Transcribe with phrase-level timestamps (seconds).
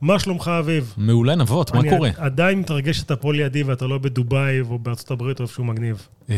[0.00, 0.94] מה שלומך, אביב?
[0.96, 2.10] מעולה נבות, מה אני קורה?
[2.16, 6.06] עדיין מתרגש שאתה פה לידי ואתה לא בדובאי או בארצות הברית או איפשהו מגניב.
[6.30, 6.34] אה,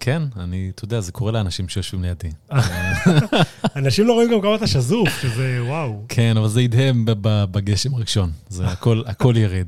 [0.00, 2.30] כן, אני, אתה יודע, זה קורה לאנשים שיושבים לידי.
[3.76, 6.04] אנשים לא רואים גם כמה אתה שזוף, שזה וואו.
[6.08, 8.66] כן, אבל זה ידהם בגשם הראשון, זה
[9.06, 9.66] הכל, ירד.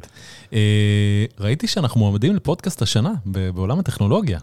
[0.52, 4.38] אה, ראיתי שאנחנו מועמדים לפודקאסט השנה בעולם הטכנולוגיה.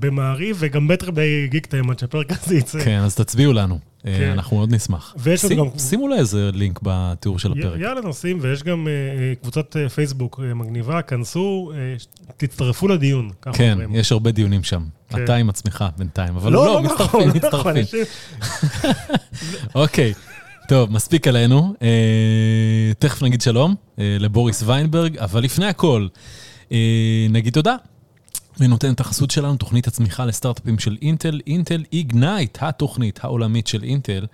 [0.00, 2.84] במעריב וגם בטח בגיק טיים עד שהפרק הזה יצא.
[2.84, 4.30] כן, אז תצביעו לנו, כן.
[4.32, 5.14] אנחנו מאוד נשמח.
[5.18, 7.80] ויש לנו גם- שימו לה איזה לינק בתיאור של הפרק.
[7.80, 11.72] יאללה נוסעים, ויש גם אה, אה, קבוצת אה, פייסבוק מגניבה, כנסו,
[12.36, 13.30] תצטרפו לדיון.
[13.52, 13.94] כן, אומרים.
[13.94, 14.82] יש הרבה דיונים שם.
[15.08, 15.24] כן.
[15.24, 18.04] אתה עם עצמך בינתיים, אבל לא, לא, לא נכון, מצטרפים, לא מצטרפים.
[19.74, 20.12] אוקיי,
[20.68, 21.74] טוב, מספיק עלינו.
[22.98, 26.06] תכף נגיד שלום לבוריס ויינברג, אבל לפני הכל,
[27.30, 27.76] נגיד תודה.
[28.60, 34.26] ונותן את החסות שלנו, תוכנית הצמיחה לסטארט-אפים של אינטל, אינטל איגנייט, התוכנית העולמית של אינטל,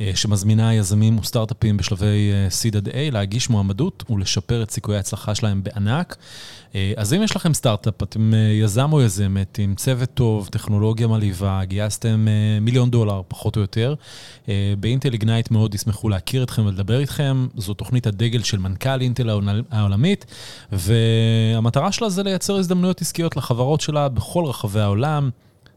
[0.00, 5.34] אה, שמזמינה יזמים וסטארט-אפים בשלבי אה, seed עד A להגיש מועמדות ולשפר את סיכויי ההצלחה
[5.34, 6.16] שלהם בענק.
[6.74, 11.60] אה, אז אם יש לכם סטארט-אפ, אתם יזם או יזמת עם צוות טוב, טכנולוגיה מלהיבה,
[11.64, 12.26] גייסתם
[12.60, 13.94] מיליון דולר, פחות או יותר,
[14.80, 17.46] באינטל איגנייט מאוד ישמחו להכיר אתכם ולדבר איתכם.
[17.56, 20.26] זו תוכנית הדגל של מנכ"ל אינטל העול- העולמית,
[20.72, 25.30] והמטרה שלה זה לייצר הזדמנויות עסקיות לחברות שלה בכל רחבי העולם.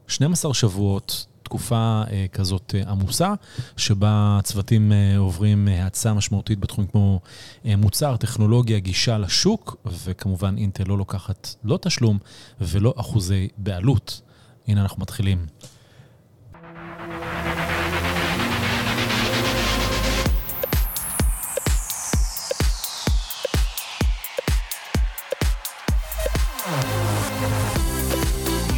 [0.08, 3.34] 12 שבועות, תקופה אה, כזאת אה, עמוסה,
[3.76, 7.20] שבה צוותים אה, עוברים אה, האצה משמעותית בתחום כמו
[7.66, 12.18] אה, מוצר, טכנולוגיה, גישה לשוק, וכמובן אינטל לא לוקחת לא תשלום
[12.60, 14.20] ולא אחוזי בעלות.
[14.68, 15.46] הנה אנחנו מתחילים.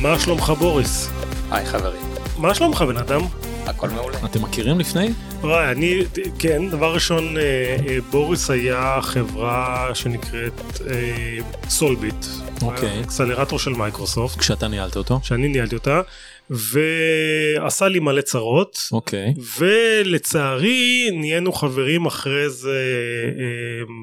[0.03, 1.11] מה שלומך בוריס?
[1.51, 2.03] היי חברים,
[2.39, 3.21] מה שלומך בן אדם?
[3.67, 4.19] הכל מעולה.
[4.25, 5.11] אתם מכירים לפני?
[5.41, 5.99] וואי, אני,
[6.39, 7.43] כן, דבר ראשון, אה,
[7.89, 12.27] אה, בוריס היה חברה שנקראת אה, סולביט.
[12.63, 13.01] אוקיי.
[13.01, 15.21] אקסלרטור של מייקרוסופט, כשאתה ניהלת אותו?
[15.23, 16.01] שאני ניהלתי אותה,
[16.51, 18.79] ועשה לי מלא צרות.
[18.93, 19.35] אוקיי.
[19.59, 22.85] ולצערי נהיינו חברים אחרי זה,
[23.39, 23.95] אה,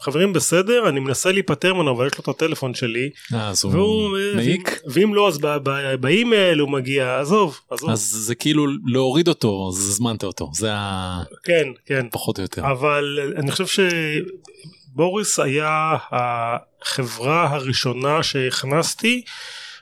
[0.00, 3.72] חברים בסדר, אני מנסה להיפטר ממנו אבל יש לו את הטלפון שלי, אה, אז הוא
[3.72, 4.80] והוא, אה, מעיק?
[4.86, 5.38] ואם לא אז
[6.00, 11.22] באימייל הוא מגיע, עזוב, עזוב, אז זה כאילו להוריד אותו, אז הזמנת אותו, זה ה...
[11.44, 12.70] כן, כן, פחות או יותר.
[12.70, 13.82] אבל אני חושב
[14.92, 19.22] שבוריס היה החברה הראשונה שהכנסתי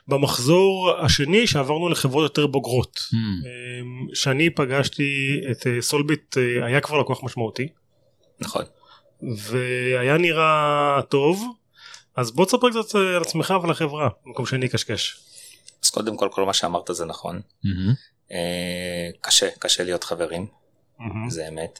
[0.07, 2.99] במחזור השני שעברנו לחברות יותר בוגרות.
[3.13, 7.67] אמ, שאני פגשתי את אה, סולביט אה, היה כבר לקוח משמעותי
[8.39, 8.65] נכון.
[9.37, 11.43] והיה נראה טוב
[12.15, 15.17] אז בוא תספר קצת אה, על עצמך ועל החברה במקום שאני אקשקש.
[15.83, 17.41] אז קודם כל, כל מה שאמרת זה נכון.
[18.31, 20.47] אה, קשה, קשה להיות חברים,
[20.99, 21.29] מהמם.
[21.29, 21.79] זה אמת.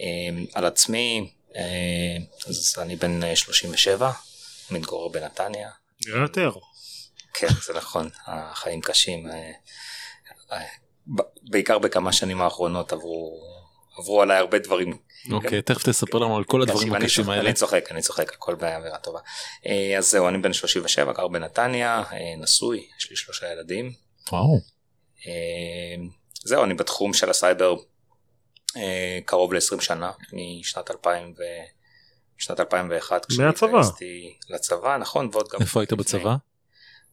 [0.00, 4.10] אה, על עצמי, אה, אז אני בן אה, 37,
[4.70, 5.70] מתגורר בנתניה.
[6.06, 6.50] נראה יותר.
[7.34, 9.26] כן, זה נכון, החיים קשים.
[9.30, 9.52] אה,
[10.52, 10.64] אה,
[11.42, 13.40] בעיקר בכמה שנים האחרונות עברו,
[13.98, 14.98] עברו עליי הרבה דברים
[15.32, 17.42] אוקיי, תכף תספר לנו על כל הדברים קשים, אני הקשים האלה.
[17.42, 19.20] אני צוחק, אני צוחק, הכל באווירה טובה.
[19.66, 22.02] אה, אז זהו, אני בן 37, גר בנתניה,
[22.38, 23.92] נשוי, יש לי שלושה ילדים.
[24.32, 24.60] וואו.
[26.44, 27.76] זהו, אני בתחום של הסייבר
[29.24, 31.42] קרוב ל-20 שנה, משנת 2000 ו...
[32.42, 33.26] משנת 2001.
[33.38, 33.68] מהצבא.
[33.68, 35.60] כשהתגייסתי לצבא, נכון, ועוד גם...
[35.60, 35.92] איפה היית.
[35.92, 36.36] בצבא?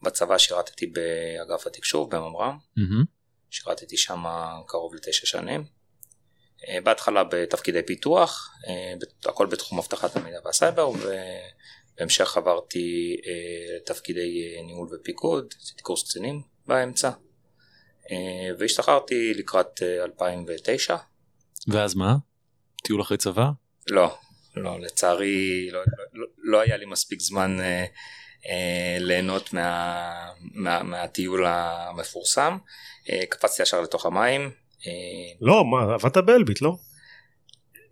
[0.04, 3.04] בצבא שירתתי באגף התקשוב בממר"ם, מהמם.
[3.50, 4.24] שירתתי שם
[4.68, 5.64] קרוב לתשע שנים.
[6.68, 8.94] אה, בהתחלה בתפקידי פיתוח, אה,
[9.26, 17.12] הכל בתחום אבטחת המידע והסייבר, ובהמשך עברתי אה, לתפקידי ניהול ופיקוד, עשיתי קורס קצינים באמצע,
[18.60, 20.98] והשתחררתי לקראת אה, 2009.
[21.68, 22.16] ואז מה?
[22.84, 23.50] טיול אחרי צבא?
[23.88, 24.18] לא,
[24.56, 25.80] לא, לצערי לא,
[26.14, 27.58] לא, לא היה לי מספיק זמן
[29.00, 32.58] ליהנות מה, מה, מהטיול המפורסם.
[33.10, 34.52] אה, קפצתי ישר לתוך המים.
[34.88, 34.92] אה,
[35.42, 36.76] לא מה עבדת באלביט לא?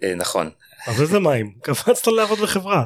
[0.03, 0.49] אה, נכון,
[0.87, 1.53] אז איזה מים?
[1.63, 2.85] קפצת לעבוד בחברה.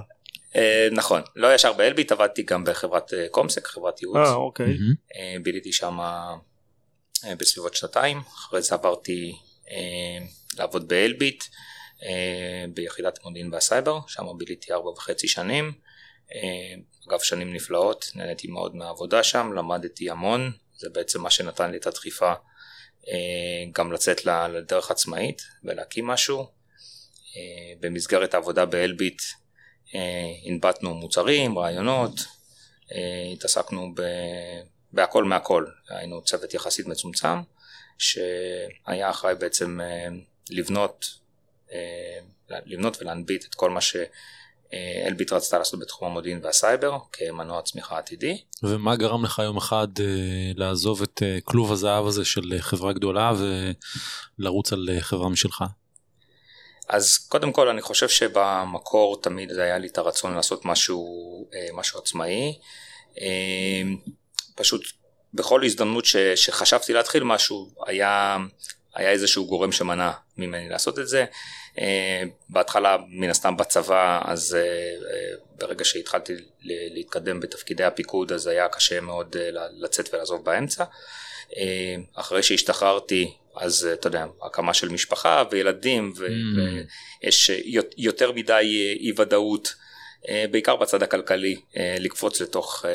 [0.56, 4.18] אה, נכון, לא ישר באלביט, עבדתי גם בחברת אה, קומסק, חברת ייעוץ.
[4.18, 4.78] אה אוקיי.
[5.16, 9.36] אה, ביליתי שם אה, בסביבות שנתיים, אחרי זה עברתי
[9.72, 10.26] אה,
[10.58, 11.44] לעבוד באלביט,
[12.04, 15.72] אה, ביחידת המודיעין והסייבר, שם ביליתי ארבע וחצי שנים.
[17.12, 21.88] אגב שנים נפלאות, נהניתי מאוד מהעבודה שם, למדתי המון, זה בעצם מה שנתן לי את
[21.88, 22.34] הדחיפה
[23.08, 26.40] אה, גם לצאת לדרך עצמאית ולהקים משהו.
[27.38, 29.22] אה, במסגרת העבודה באלביט
[29.96, 32.12] אה, הנבטנו מוצרים, רעיונות,
[33.34, 34.02] התעסקנו ב...
[34.92, 37.38] בהכל מהכל, היינו צוות יחסית מצומצם
[37.98, 39.80] שהיה אחראי בעצם
[40.50, 41.06] לבנות,
[42.66, 43.82] לבנות ולהנביט את כל מה
[44.72, 48.42] שאלביט רצתה לעשות בתחום המודיעין והסייבר כמנוע צמיחה עתידי.
[48.64, 49.88] ומה גרם לך יום אחד
[50.56, 53.34] לעזוב את כלוב הזהב הזה של חברה גדולה
[54.40, 55.64] ולרוץ על חברה משלך?
[56.90, 61.06] אז קודם כל אני חושב שבמקור תמיד היה לי את הרצון לעשות משהו,
[61.74, 62.60] משהו עצמאי.
[64.56, 64.82] פשוט
[65.34, 68.38] בכל הזדמנות ש, שחשבתי להתחיל משהו היה,
[68.96, 71.26] היה איזשהו גורם שמנע ממני לעשות את זה.
[71.76, 71.82] Uh,
[72.50, 76.34] בהתחלה מן הסתם בצבא אז uh, ברגע שהתחלתי
[76.64, 79.36] להתקדם בתפקידי הפיקוד אז היה קשה מאוד
[79.80, 80.84] לצאת ולעזוב באמצע.
[82.16, 87.22] אחרי שהשתחררתי אז אתה יודע הקמה של משפחה וילדים ו- mm.
[87.24, 87.52] ויש
[87.98, 89.76] יותר מדי אי ודאות
[90.52, 92.86] בעיקר בצד הכלכלי לקפוץ לתוך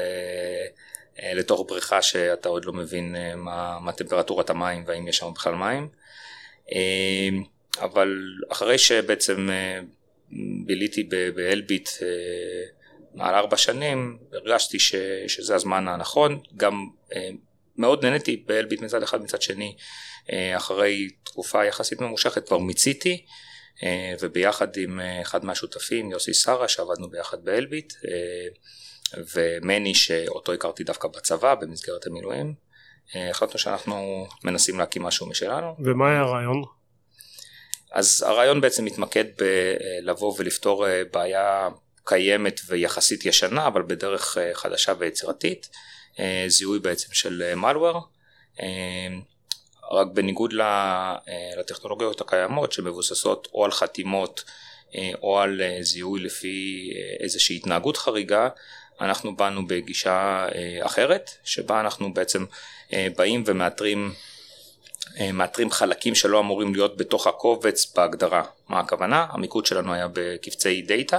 [1.23, 5.33] אה, לתוך בריכה שאתה עוד לא מבין אה, מה, מה טמפרטורת המים והאם יש שם
[5.35, 5.89] בכלל מים.
[7.79, 8.19] אה, אבל
[8.53, 9.49] אחרי שבעצם
[10.67, 11.03] ביליתי
[11.35, 11.89] באלביט
[13.15, 14.95] מעל ארבע שנים, הרגשתי ש,
[15.29, 16.87] שזה הזמן הנכון, גם
[17.77, 19.77] מאוד נהניתי באלביט מצד אחד, מצד שני,
[20.57, 23.25] אחרי תקופה יחסית ממושכת כבר מיציתי,
[24.21, 27.93] וביחד עם אחד מהשותפים, יוסי שרה, שעבדנו ביחד באלביט,
[29.35, 32.55] ומני שאותו הכרתי דווקא בצבא במסגרת המילואים,
[33.15, 35.77] אה, החלטנו שאנחנו מנסים להקים משהו משלנו.
[35.85, 36.63] ומה היה הרעיון?
[37.93, 41.69] אז הרעיון בעצם מתמקד בלבוא ולפתור אה, בעיה
[42.05, 45.69] קיימת ויחסית ישנה אבל בדרך אה, חדשה ויצירתית,
[46.47, 47.99] זיהוי בעצם של malware,
[49.93, 50.55] רק בניגוד
[51.59, 54.45] לטכנולוגיות הקיימות שמבוססות או על חתימות
[55.23, 56.91] או על זיהוי לפי
[57.21, 58.49] איזושהי התנהגות חריגה,
[59.01, 62.45] אנחנו באנו בגישה אה, אחרת, שבה אנחנו בעצם
[62.93, 64.36] אה, באים ומאתרים אה,
[65.33, 68.43] מאתרים חלקים שלא אמורים להיות בתוך הקובץ בהגדרה.
[68.69, 69.27] מה הכוונה?
[69.31, 71.19] המיקוד שלנו היה בקבצי דאטה.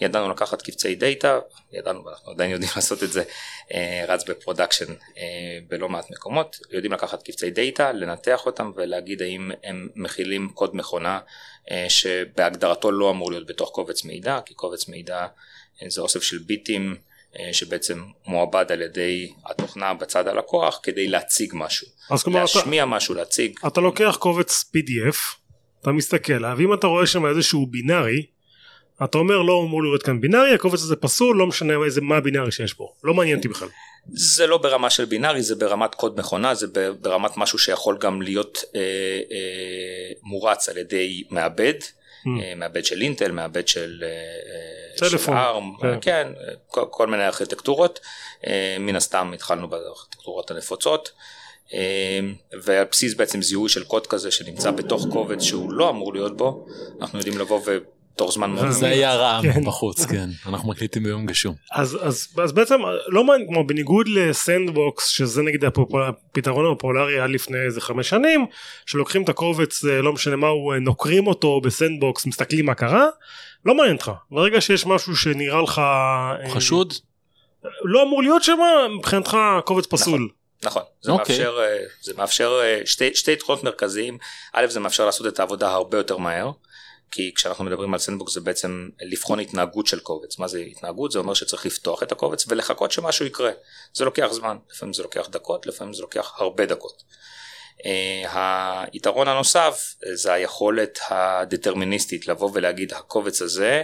[0.00, 1.38] ידענו לקחת קבצי דאטה,
[1.72, 3.22] ידענו ואנחנו עדיין יודעים לעשות את זה,
[4.08, 4.94] רץ ב production
[5.68, 11.20] בלא מעט מקומות, יודעים לקחת קבצי דאטה, לנתח אותם ולהגיד האם הם מכילים קוד מכונה
[11.88, 15.26] שבהגדרתו לא אמור להיות בתוך קובץ מידע, כי קובץ מידע
[15.88, 17.07] זה אוסף של ביטים אה,
[17.52, 23.14] שבעצם מועבד על ידי התוכנה בצד הלקוח כדי להציג משהו, אז כלומר להשמיע אתה, משהו,
[23.14, 23.58] להציג.
[23.66, 25.16] אתה לוקח קובץ PDF,
[25.82, 28.26] אתה מסתכל עליו, ואם אתה רואה שם איזשהו בינארי,
[29.04, 32.52] אתה אומר לא אמור לראות כאן בינארי, הקובץ הזה פסול, לא משנה איזה, מה הבינארי
[32.52, 33.68] שיש פה, לא מעניין אותי בכלל.
[34.12, 36.66] זה לא ברמה של בינארי, זה ברמת קוד מכונה, זה
[37.00, 38.80] ברמת משהו שיכול גם להיות אה,
[39.32, 41.74] אה, מורץ על ידי מעבד.
[42.18, 42.42] mm.
[42.42, 44.08] אה, מעבד של אינטל, מעבד של, אה,
[45.04, 46.28] של ארם, כן, כן
[46.66, 48.00] כל, כל מיני ארכיטקטורות,
[48.46, 51.12] אה, מן הסתם התחלנו בארכיטקטורות הנפוצות.
[52.62, 56.66] ועל בסיס בעצם זיהוי של קוד כזה שנמצא בתוך קובץ שהוא לא אמור להיות בו,
[57.00, 57.60] אנחנו יודעים לבוא
[58.18, 59.64] תוך זמן מאוד זה היה רעם כן.
[59.64, 64.20] בחוץ כן אנחנו מקליטים ביום גשום אז אז אז בעצם לא מעניין כמו בניגוד ל
[64.20, 68.46] sandbox שזה נגיד הפתרון הפופולרי עד לפני איזה חמש שנים
[68.86, 72.74] שלוקחים את הקובץ אה, לא משנה מה הוא אה, זורקים אותו ב sandbox מסתכלים מה
[72.74, 73.06] קרה
[73.66, 76.94] לא מעניין אותך ברגע שיש משהו שנראה לך אה, חשוד
[77.84, 78.58] לא אמור להיות שם
[78.98, 80.20] מבחינתך קובץ פסול.
[80.20, 80.32] נכון.
[80.62, 81.14] נכון, זה okay.
[81.14, 81.36] אוקיי.
[81.36, 81.58] מאפשר,
[82.02, 84.18] זה מאפשר שתי, שתי תכונות מרכזיים,
[84.52, 86.50] א' זה מאפשר לעשות את העבודה הרבה יותר מהר,
[87.10, 90.38] כי כשאנחנו מדברים על sandbox זה בעצם לבחון התנהגות של קובץ.
[90.38, 91.12] מה זה התנהגות?
[91.12, 93.50] זה אומר שצריך לפתוח את הקובץ ולחכות שמשהו יקרה.
[93.94, 97.02] זה לוקח זמן, לפעמים זה לוקח דקות, לפעמים זה לוקח הרבה דקות.
[97.78, 98.28] Uh,
[98.92, 103.82] היתרון הנוסף זה היכולת הדטרמיניסטית לבוא ולהגיד הקובץ הזה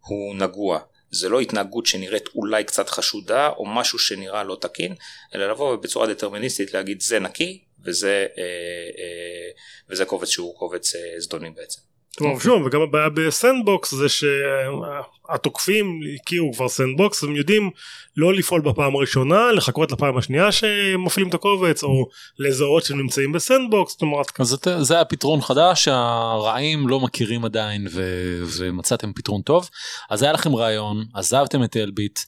[0.00, 0.80] הוא נגוע.
[1.10, 4.94] זה לא התנהגות שנראית אולי קצת חשודה או משהו שנראה לא תקין,
[5.34, 11.50] אלא לבוא ובצורה דטרמיניסטית להגיד זה נקי וזה, uh, uh, וזה קובץ שהוא קובץ זדוני
[11.50, 11.85] בעצם.
[12.18, 17.70] כלומר שוב וגם הבעיה ב sandbox זה שהתוקפים הכירו כבר sandbox הם יודעים
[18.16, 22.08] לא לפעול בפעם הראשונה לחכות לפעם השנייה שמפעילים את הקובץ או
[22.38, 23.96] לזהות שהם נמצאים בסנדבוקס.
[24.02, 29.70] אומרת אז זה הפתרון חדש שהרעים לא מכירים עדיין ו- ומצאתם פתרון טוב
[30.10, 32.18] אז היה לכם רעיון עזבתם את אלביט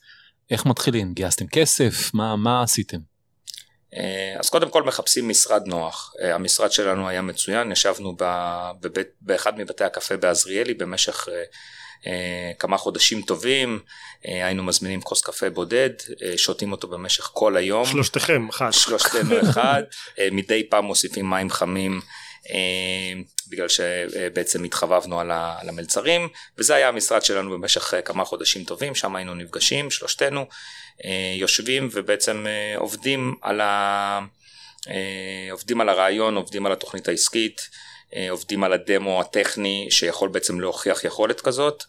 [0.50, 3.17] איך מתחילים גייסתם כסף מה מה עשיתם.
[3.94, 8.16] אה, אז קודם כל מחפשים משרד נוח, אה, המשרד שלנו היה מצוין, ישבנו
[8.80, 11.28] בבית, באחד מבתי הקפה בעזריאלי במשך
[12.06, 13.80] אה, כמה חודשים טובים,
[14.22, 15.90] היינו מזמינים כוס קפה בודד,
[16.36, 17.86] שותים אותו במשך כל היום.
[17.86, 18.70] שלושתכם אחד.
[18.70, 19.82] שלושתנו אחד,
[20.32, 22.00] מדי פעם מוסיפים מים חמים
[23.48, 26.28] בגלל שבעצם התחבבנו על המלצרים
[26.58, 30.46] וזה היה המשרד שלנו במשך כמה חודשים טובים, שם היינו נפגשים שלושתנו.
[31.04, 34.20] אה, יושבים ובעצם אה, עובדים על, ה...
[34.88, 37.60] אה, עובדים על הרעיון, עובדים על התוכנית העסקית,
[38.30, 41.84] עובדים על הדמו הטכני שיכול בעצם להוכיח יכולת כזאת.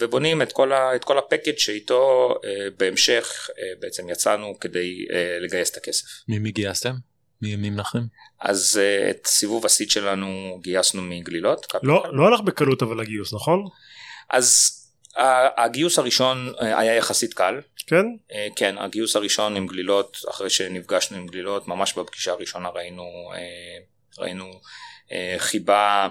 [0.00, 2.34] ובונים את כל, ה, את כל הפקאג' שאיתו
[2.76, 5.04] בהמשך בעצם יצאנו כדי
[5.40, 6.06] לגייס את הכסף.
[6.28, 6.92] ממי גייסתם?
[7.42, 7.98] מימים לכם?
[8.40, 11.66] אז uh, את סיבוב הסיד שלנו גייסנו מגלילות.
[11.82, 13.64] לא, לא הלך בקלות אבל הגיוס נכון?
[14.30, 14.79] אז
[15.56, 17.60] הגיוס הראשון uh, היה יחסית קל.
[17.86, 18.06] כן?
[18.30, 23.02] Uh, כן, הגיוס הראשון עם גלילות, אחרי שנפגשנו עם גלילות, ממש בפגישה הראשונה ראינו,
[23.32, 24.60] uh, ראינו
[25.38, 26.08] חיבה.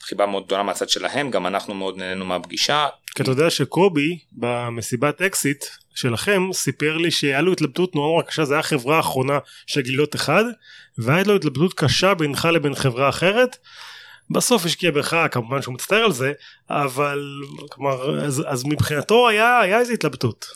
[0.00, 2.86] חיבה מאוד גדולה מהצד שלהם גם אנחנו מאוד נהנינו מהפגישה.
[3.14, 8.54] כי אתה יודע שקובי במסיבת אקזיט שלכם סיפר לי שהיה לו התלבטות נורא קשה זה
[8.54, 10.44] היה חברה האחרונה של גלילות אחד
[10.98, 13.56] והיה לו התלבטות קשה בינך לבין חברה אחרת.
[14.30, 16.32] בסוף השקיע בך כמובן שהוא מצטער על זה
[16.70, 17.20] אבל
[17.70, 20.46] כלומר אז, אז מבחינתו היה היה איזה התלבטות.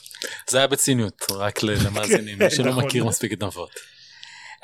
[0.49, 2.85] זה היה בציניות רק למאזינים מי שלא נכון.
[2.85, 3.71] מכיר מספיק את נפות.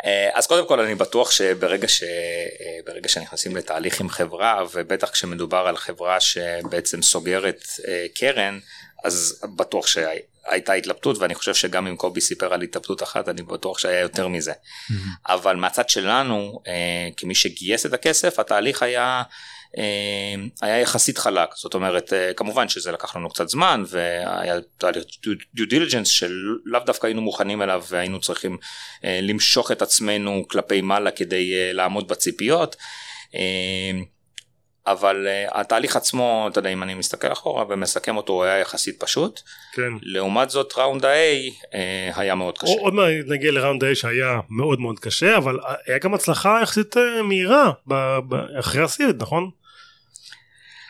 [0.05, 2.03] אה, אז קודם כל אני בטוח שברגע ש...
[2.03, 8.59] אה, ברגע שנכנסים לתהליך עם חברה ובטח כשמדובר על חברה שבעצם סוגרת אה, קרן
[9.05, 13.79] אז בטוח שהייתה התלבטות ואני חושב שגם אם קובי סיפר על התלבטות אחת אני בטוח
[13.79, 14.53] שהיה יותר מזה.
[14.53, 14.95] Mm-hmm.
[15.27, 16.61] אבל מהצד שלנו
[17.17, 19.23] כמי שגייס את הכסף התהליך היה
[19.77, 25.05] אה, היה יחסית חלק זאת אומרת אה, כמובן שזה לקח לנו קצת זמן והיה תהליך
[25.55, 28.57] due diligence שלאו דווקא היינו מוכנים אליו והיינו צריכים
[29.05, 32.77] אה, למשוך את עצמנו כלפי מעלה כדי לעמוד בציפיות.
[34.93, 39.01] אבל uh, התהליך עצמו, אתה יודע, אם אני מסתכל אחורה ומסכם אותו, הוא היה יחסית
[39.01, 39.41] פשוט.
[39.73, 39.93] כן.
[40.03, 41.75] לעומת זאת, round ה-A uh,
[42.15, 42.73] היה מאוד קשה.
[42.81, 46.97] עוד מעט נגיע ל round ה-A שהיה מאוד מאוד קשה, אבל היה גם הצלחה יחסית
[46.97, 49.51] uh, מהירה ב- ב- אחרי ה seed, נכון?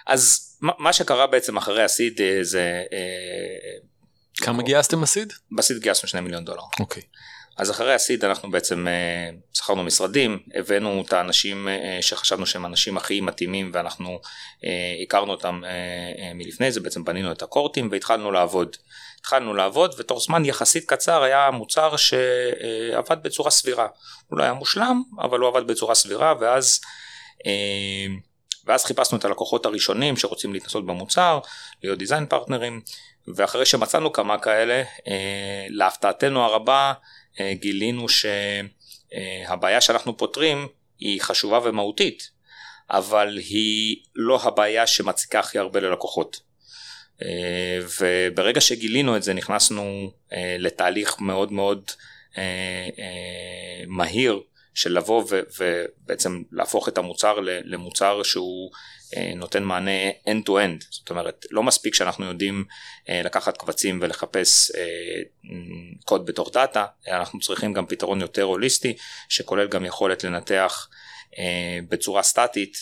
[0.07, 2.83] אז מה שקרה בעצם אחרי הסיד זה...
[2.93, 3.79] אה,
[4.37, 5.33] כמה גייסתם בסיד?
[5.53, 6.63] בסיד גייסנו שני מיליון דולר.
[6.81, 7.03] אוקיי.
[7.59, 12.97] אז אחרי הסיד אנחנו בעצם אה, שכרנו משרדים, הבאנו את האנשים אה, שחשבנו שהם האנשים
[12.97, 14.21] הכי מתאימים ואנחנו
[15.03, 15.63] הכרנו אותם
[16.35, 18.77] מלפני זה, בעצם בנינו את הקורטים והתחלנו לעבוד.
[19.21, 23.87] התחלנו לעבוד ותוך זמן יחסית קצר היה מוצר שעבד בצורה סבירה.
[24.27, 26.81] הוא לא היה מושלם אבל הוא עבד בצורה סבירה ואז
[28.69, 31.41] ואז חיפשנו את הלקוחות הראשונים שרוצים להתנסות במוצר,
[31.83, 32.81] להיות דיזיין פרטנרים,
[33.35, 36.93] ואחרי שמצאנו כמה כאלה, אה, להפתעתנו הרבה אה,
[37.53, 40.69] גילינו שהבעיה אה, שאנחנו פותרים
[40.99, 42.31] היא חשובה ומהותית,
[42.91, 46.41] אבל היא לא הבעיה שמציקה הכי הרבה ללקוחות.
[47.23, 51.91] אה, וברגע שגילינו את זה נכנסנו אה, לתהליך מאוד מאוד
[52.39, 54.43] אה, אה, מהיר
[54.75, 55.25] של לבוא
[55.59, 58.79] ובעצם להפוך את המוצר למוצר שהוא אה,
[59.37, 62.65] נותן מענה end to end זאת אומרת לא מספיק שאנחנו יודעים
[63.09, 65.23] אה, לקחת קבצים ולחפש אה,
[66.05, 68.97] קוד בתוך דאטה אנחנו צריכים גם פתרון יותר הוליסטי
[69.29, 70.89] שכולל גם יכולת לנתח
[71.89, 72.77] בצורה סטטית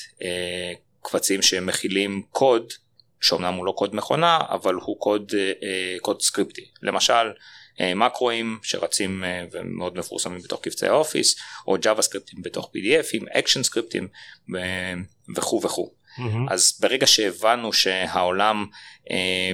[1.02, 2.72] קבצים שמכילים קוד
[3.20, 5.32] שאומנם הוא לא קוד מכונה אבל הוא קוד,
[6.00, 7.32] קוד סקריפטי למשל
[7.80, 13.38] אה, מקרואים שרצים אה, ומאוד מפורסמים בתוך קבצי ה Office או ג'אווה סקריפטים בתוך pdfים
[13.38, 14.08] אקשן סקריפטים
[15.36, 15.90] וכו' וכו'.
[16.18, 16.50] Mm-hmm.
[16.52, 18.66] אז ברגע שהבנו שהעולם
[19.10, 19.52] אה,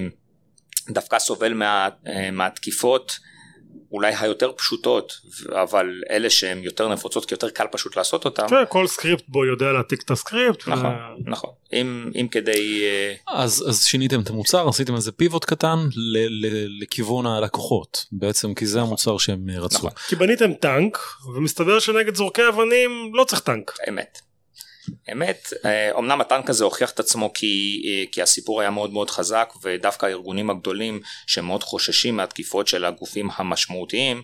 [0.89, 1.89] דווקא סובל מה,
[2.31, 3.19] מהתקיפות
[3.93, 5.13] אולי היותר פשוטות
[5.63, 8.47] אבל אלה שהן יותר נפוצות כי יותר קל פשוט לעשות אותן.
[8.47, 10.67] כן, כל script boy יודע להעתיק את הסקריפט.
[10.67, 11.29] נכון, ו...
[11.29, 11.49] נכון.
[11.73, 12.83] אם, אם כדי...
[12.83, 18.53] אה, אז, אז שיניתם את המוצר, עשיתם איזה פיבוט קטן ל, ל, לכיוון הלקוחות בעצם
[18.53, 18.87] כי זה נכון.
[18.87, 19.77] המוצר שהם אה, רצו.
[19.77, 19.91] נכון.
[20.07, 20.97] כי בניתם טנק
[21.35, 23.71] ומסתבר שנגד זורקי אבנים לא צריך טנק.
[23.89, 24.32] אמת.
[25.11, 25.53] אמת,
[25.97, 30.05] אמנם הטנק הזה הוכיח את עצמו כי, אה, כי הסיפור היה מאוד מאוד חזק ודווקא
[30.05, 34.21] הארגונים הגדולים שמאוד חוששים מהתקיפות של הגופים המשמעותיים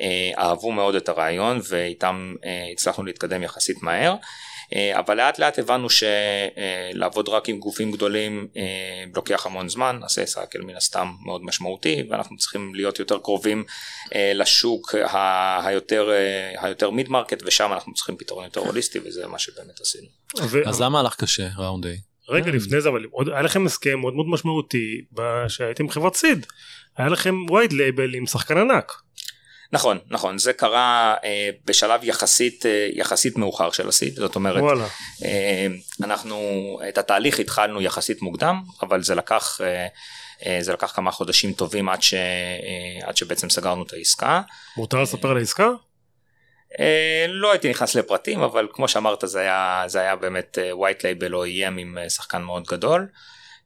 [0.00, 4.10] אה, אהבו מאוד את הרעיון ואיתם אה, הצלחנו להתקדם יחסית מהר.
[4.10, 4.16] אה,
[4.92, 8.48] אבל לאט לאט הבנו שלעבוד רק עם גופים גדולים
[9.16, 13.64] לוקח המון זמן, נעשה cycle מן הסתם מאוד משמעותי ואנחנו צריכים להיות יותר קרובים
[14.14, 14.94] לשוק
[15.64, 16.10] היותר,
[16.58, 20.08] היותר mid market ושם אנחנו צריכים פתרון יותר הוליסטי וזה מה שבאמת עשינו.
[20.66, 21.96] אז למה הלך קשה round A?
[22.28, 25.00] רגע לפני זה אבל היה לכם הסכם מאוד מאוד משמעותי
[25.48, 26.46] שהייתם חברת seed
[26.96, 28.92] היה לכם white label עם שחקן ענק.
[29.74, 34.62] נכון נכון זה קרה אה, בשלב יחסית אה, יחסית מאוחר של ה seed זאת אומרת
[34.62, 34.86] וואלה.
[35.24, 35.66] אה,
[36.02, 36.38] אנחנו
[36.88, 39.86] את התהליך התחלנו יחסית מוקדם אבל זה לקח אה,
[40.46, 44.42] אה, זה לקח כמה חודשים טובים עד, ש, אה, עד שבעצם סגרנו את העסקה.
[44.76, 45.68] מותר לספר על העסקה?
[46.72, 46.76] Uh,
[47.28, 51.44] לא הייתי נכנס לפרטים אבל כמו שאמרת זה היה זה היה באמת white label או
[51.44, 53.08] EM עם שחקן מאוד גדול.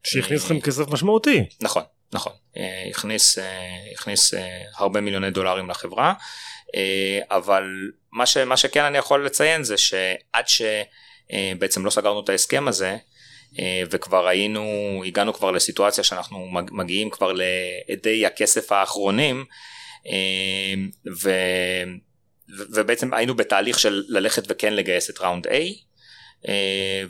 [0.05, 1.45] שהכניס לכם כסף משמעותי.
[1.61, 6.12] נכון נכון, אה, הכניס, אה, הכניס אה, הרבה מיליוני דולרים לחברה,
[7.31, 7.65] אבל
[8.12, 12.97] מה, ש, מה שכן אני יכול לציין זה שעד שבעצם לא סגרנו את ההסכם הזה,
[13.91, 14.62] וכבר היינו,
[15.07, 19.45] הגענו כבר לסיטואציה שאנחנו מגיעים כבר לעדי הכסף האחרונים,
[21.23, 21.31] ו,
[22.49, 25.50] ובעצם היינו בתהליך של ללכת וכן לגייס את ראונד A,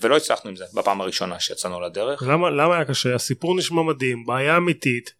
[0.00, 2.22] ולא הצלחנו עם זה בפעם הראשונה שיצאנו לדרך.
[2.22, 3.14] למה, למה היה קשה?
[3.14, 5.12] הסיפור נשמע מדהים, בעיה אמיתית.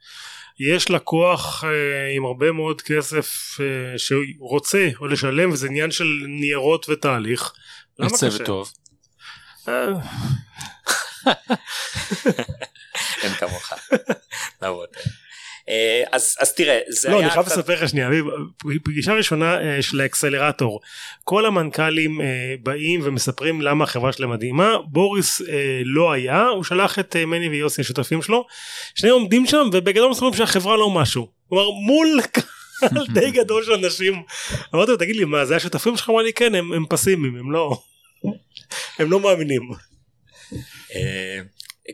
[0.61, 6.89] יש לקוח אה, עם הרבה מאוד כסף אה, שרוצה או לשלם וזה עניין של ניירות
[6.89, 7.53] ותהליך.
[7.99, 8.19] למה קשה?
[8.19, 8.73] צוות טוב.
[9.69, 9.89] אה.
[13.23, 13.73] אין כמוך.
[14.63, 14.89] לעבוד.
[15.69, 17.21] אה, אז, אז תראה זה לא, היה...
[17.21, 18.11] לא אני חייב לספר לך שנייה
[18.85, 20.81] פגישה ראשונה אה, של האקסלרטור.
[21.25, 24.77] כל המנכ"לים אה, באים ומספרים למה החברה שלהם מדהימה.
[24.87, 25.43] בוריס
[25.85, 28.47] לא היה הוא שלח את מני ויוסי השותפים שלו.
[28.95, 31.29] שניהם עומדים שם ובגדול מספרים שהחברה לא משהו.
[31.49, 34.23] כלומר מול קהל די גדול של אנשים.
[34.75, 36.11] אמרתי לו תגיד לי מה זה השותפים שלך?
[36.11, 37.83] אמר לי כן הם, הם פסימיים הם לא
[38.99, 39.63] הם לא מאמינים.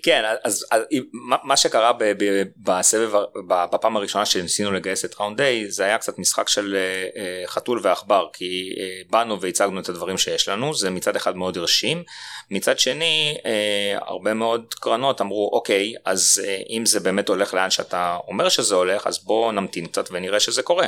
[0.02, 0.84] כן אז, אז
[1.22, 3.12] מה שקרה ב, ב, בסבב
[3.48, 7.80] בפעם הראשונה שניסינו לגייס את ראונד A זה היה קצת משחק של אה, אה, חתול
[7.82, 12.02] ועכבר כי אה, באנו והצגנו את הדברים שיש לנו זה מצד אחד מאוד הרשים
[12.50, 13.38] מצד שני
[14.00, 19.06] הרבה מאוד קרנות אמרו אוקיי אז אם זה באמת הולך לאן שאתה אומר שזה הולך
[19.06, 20.86] אז בוא נמתין קצת ונראה שזה קורה.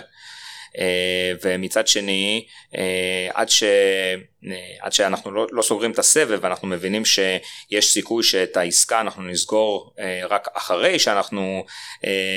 [0.79, 6.69] אה, ומצד שני אה, עד, ש, אה, עד שאנחנו לא, לא סוגרים את הסבב ואנחנו
[6.69, 9.95] מבינים שיש סיכוי שאת העסקה אנחנו נסגור
[10.31, 11.65] רק אחרי שאנחנו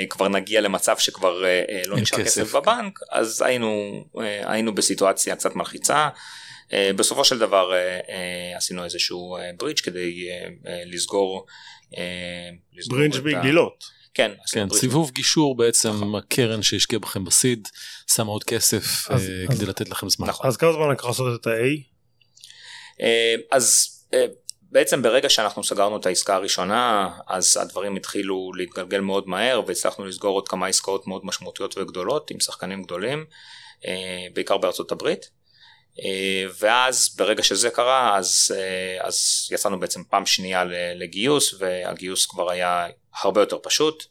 [0.10, 1.44] כבר נגיע למצב שכבר
[1.86, 4.04] לא נשאר כסף, כסף בבנק אז היינו,
[4.44, 6.10] היינו בסיטואציה קצת מלחיצה.
[6.96, 7.72] בסופו של דבר
[8.56, 10.30] עשינו איזשהו ברידג' כדי
[10.86, 11.46] לסגור.
[12.90, 13.99] ברידג' בגלילות.
[14.20, 16.16] כן, כן סיבוב גישור בעצם נכון.
[16.16, 17.68] הקרן שהשקיע בכם בסיד
[18.08, 20.28] שמה עוד כסף אז, uh, אז, כדי לתת לכם זמן.
[20.28, 20.48] נכון.
[20.48, 21.54] אז כמה זמן לקח לעשות את ה-A?
[22.98, 23.04] Uh,
[23.52, 24.16] אז uh,
[24.62, 30.36] בעצם ברגע שאנחנו סגרנו את העסקה הראשונה אז הדברים התחילו להתגלגל מאוד מהר והצלחנו לסגור
[30.36, 33.26] עוד כמה עסקאות מאוד משמעותיות וגדולות עם שחקנים גדולים
[33.82, 33.86] uh,
[34.34, 35.30] בעיקר בארצות הברית.
[35.98, 36.02] Uh,
[36.60, 40.64] ואז ברגע שזה קרה אז, uh, אז יצאנו בעצם פעם שנייה
[40.96, 42.88] לגיוס והגיוס כבר היה
[43.22, 44.04] הרבה יותר פשוט.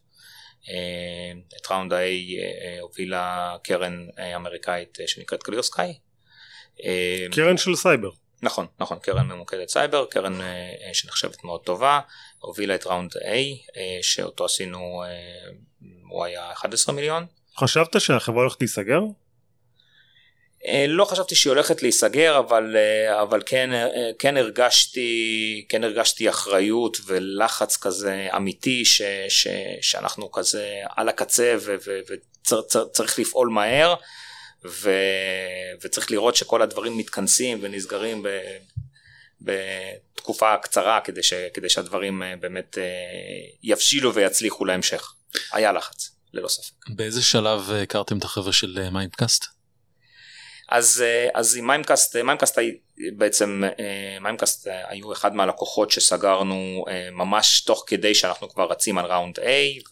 [0.68, 5.98] אה, את round ה-A אה, הובילה קרן אה, אמריקאית שנקראת ClearSky.
[7.32, 8.10] קרן של סייבר.
[8.42, 10.38] נכון, נכון, קרן ממוקדת סייבר, קרן
[10.92, 12.00] שנחשבת מאוד טובה,
[12.38, 13.36] הובילה את round A
[14.02, 15.02] שאותו עשינו,
[16.10, 17.26] הוא היה 11 מיליון.
[17.56, 19.00] חשבת שהחברה הולכת להיסגר?
[20.66, 26.28] אה, לא חשבתי שהיא הולכת להיסגר אבל אה, אבל כן אה, כן הרגשתי כן הרגשתי
[26.28, 29.48] אחריות ולחץ כזה אמיתי ש, ש,
[29.80, 31.56] שאנחנו כזה על הקצה
[32.46, 33.94] וצריך לפעול מהר
[34.64, 34.90] ו,
[35.82, 38.26] וצריך לראות שכל הדברים מתכנסים ונסגרים
[39.40, 42.78] בתקופה קצרה כדי, ש, כדי שהדברים באמת
[43.62, 45.12] יבשילו ויצליחו להמשך
[45.52, 46.74] היה לחץ ללא ספק.
[46.88, 49.57] באיזה שלב הכרתם את החבר'ה של Mimecast?
[50.68, 52.58] אז, אה, אז עם Mimecast, Mimecast
[53.16, 59.06] בעצם, אה, Mimecast אה, היו אחד מהלקוחות שסגרנו ממש תוך כדי שאנחנו כבר רצים על
[59.06, 59.42] round A.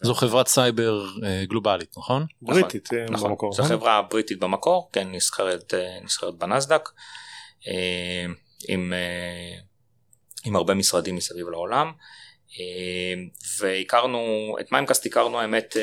[0.01, 1.05] זו חברת סייבר
[1.43, 2.25] גלובלית, נכון?
[2.41, 3.53] נכון בריטית נכון, במקור.
[3.53, 6.89] זו חברה בריטית במקור, כן, נסחרת, נסחרת בנסדק,
[8.67, 8.93] עם,
[10.45, 11.91] עם הרבה משרדים מסביב לעולם.
[13.59, 15.77] והכרנו, את מיימקאסט הכרנו האמת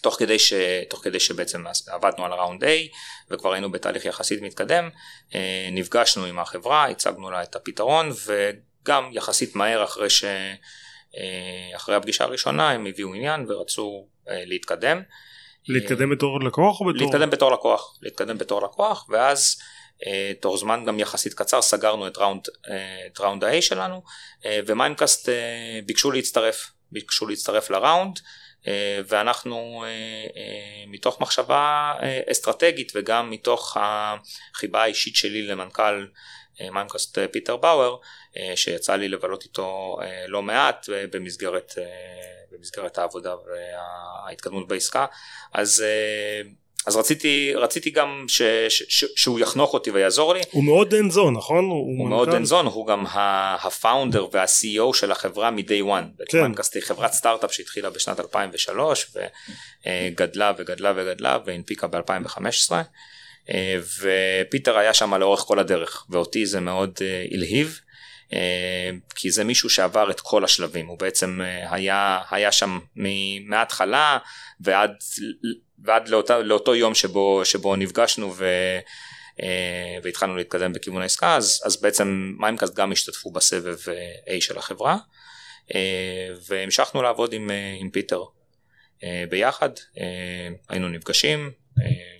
[0.00, 0.52] תוך כדי, ש,
[0.88, 2.68] תוך כדי שבעצם עבדנו על הראונד A
[3.30, 4.88] וכבר היינו בתהליך יחסית מתקדם,
[5.34, 11.94] אה, נפגשנו עם החברה, הצגנו לה את הפתרון וגם יחסית מהר אחרי, ש, אה, אחרי
[11.94, 15.02] הפגישה הראשונה הם הביאו עניין ורצו אה, להתקדם.
[15.68, 17.06] להתקדם בתור לקוח או בתור?
[17.06, 19.58] להתקדם בתור לקוח, להתקדם בתור לקוח ואז
[20.40, 22.42] תוך זמן גם יחסית קצר סגרנו את round,
[23.06, 24.02] את round ה-A שלנו
[24.66, 25.28] ו Mimecast
[25.86, 28.18] ביקשו להצטרף, ביקשו להצטרף ל round.
[28.68, 29.88] אה, ואנחנו אה,
[30.36, 31.94] אה, מתוך מחשבה
[32.30, 36.06] אסטרטגית וגם מתוך החיבה האישית שלי למנכ"ל
[36.72, 37.96] Mimecast פיטר באואר
[38.54, 39.96] שיצא לי לבלות איתו
[40.28, 41.74] לא מעט במסגרת,
[42.52, 45.06] במסגרת העבודה וההתקדמות בעסקה.
[45.54, 45.84] אז
[46.88, 50.40] אז רציתי, רציתי גם ש, ש, ש, שהוא יחנוך אותי ויעזור לי.
[50.50, 51.64] הוא מאוד אין זון נכון?
[51.64, 53.04] הוא, הוא מאוד אין זון, הוא גם
[53.62, 56.24] הפאונדר וה-CEO של החברה מ-day one.
[56.28, 56.42] כן.
[56.42, 59.16] מנקסטי חברת סטארט-אפ שהתחילה בשנת 2003
[59.86, 62.72] וגדלה וגדלה וגדלה והנפיקה ב-2015.
[64.00, 66.98] ופיטר היה שם לאורך כל הדרך ואותי זה מאוד
[67.32, 67.80] הלהיב.
[68.32, 72.78] אה, כי זה מישהו שעבר את כל השלבים, הוא בעצם אה, היה, היה שם
[73.46, 74.18] מההתחלה
[74.60, 74.90] ועד,
[75.84, 78.46] ועד לאותה, לאותו יום שבו, שבו נפגשנו ו,
[79.42, 83.78] אה, והתחלנו להתקדם בכיוון העסקה, אז, אז בעצם מיימקאסט גם השתתפו בסבב
[84.26, 84.96] A של החברה,
[86.48, 88.22] והמשכנו לעבוד עם, עם פיטר
[89.30, 89.70] ביחד,
[90.68, 91.50] היינו נפגשים.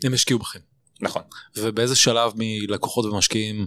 [0.05, 0.59] הם השקיעו בכם.
[1.01, 1.23] נכון.
[1.57, 3.67] ובאיזה שלב מלקוחות ומשקיעים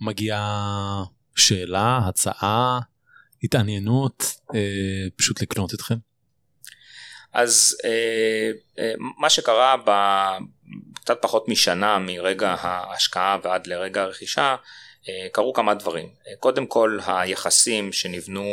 [0.00, 1.04] מגיעה
[1.36, 2.80] שאלה, הצעה,
[3.42, 5.94] התעניינות, אה, פשוט לקנות אתכם?
[7.32, 14.56] אז אה, אה, מה שקרה בקצת פחות משנה מרגע ההשקעה ועד לרגע הרכישה,
[15.08, 16.08] אה, קרו כמה דברים.
[16.28, 18.44] אה, קודם כל היחסים שנבנו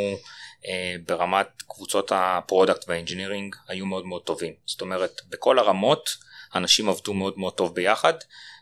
[0.66, 4.52] אה, ברמת קבוצות ה product וה engineering היו מאוד מאוד טובים.
[4.66, 6.10] זאת אומרת, בכל הרמות
[6.54, 8.14] אנשים עבדו מאוד מאוד טוב ביחד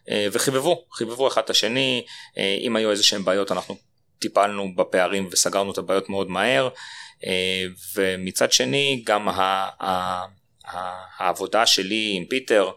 [0.09, 2.05] אה, וחיבבו, חיבבו אחד את השני,
[2.61, 3.77] אם היו איזה שהם בעיות אנחנו
[4.23, 6.69] טיפלנו בפערים וסגרנו את הבעיות מאוד מהר
[7.27, 9.29] אה, ומצד שני גם
[11.19, 12.71] העבודה שלי עם פיטר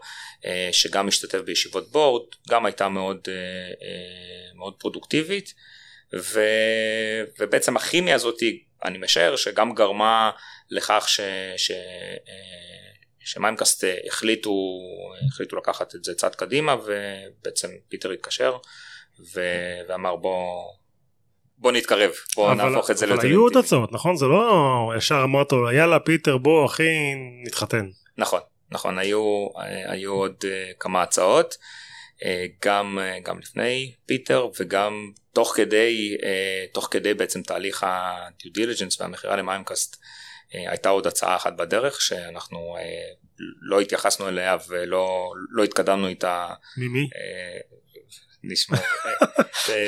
[0.72, 3.28] שגם משתתף בישיבות בורד גם הייתה מאוד,
[4.54, 5.54] מאוד פרודוקטיבית
[6.14, 6.40] ו,
[7.38, 8.42] ובעצם הכימיה הזאת
[8.84, 10.30] אני משער שגם גרמה
[10.70, 11.20] לכך ש,
[11.56, 11.70] ש,
[13.20, 14.78] ש Mimecast החליטו,
[15.28, 18.56] החליטו לקחת את זה צעד קדימה ובעצם פיטר התקשר
[19.34, 20.64] ו- ואמר בוא,
[21.58, 24.16] בוא נתקרב, בוא אבל, נהפוך את זה ליותר אבל היו עוד הצעות, נכון?
[24.16, 27.14] זה לא ישר אמרת לו יאללה פיטר בוא אחי
[27.46, 27.88] נתחתן.
[28.18, 28.40] נכון,
[28.70, 29.48] נכון, היו,
[29.88, 32.24] היו עוד uh, כמה הצעות, uh,
[32.64, 36.16] גם, גם לפני פיטר וגם תוך כדי,
[36.72, 39.96] תוך כדי בעצם תהליך ה-due diligence והמכירה למיימקאסט.
[40.54, 43.08] אה, הייתה עוד הצעה אחת בדרך שאנחנו אה,
[43.60, 46.48] לא התייחסנו אליה ולא לא התקדמנו איתה.
[46.76, 47.08] ממי?
[48.46, 48.80] אה, נשמור,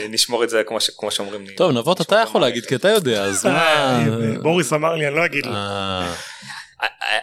[0.08, 1.46] נשמור את זה כמו, ש, כמו שאומרים.
[1.56, 4.04] טוב נבות אתה יכול להגיד כי אתה יודע אז מה...
[4.42, 5.52] בוריס אמר לי אני לא אגיד לו.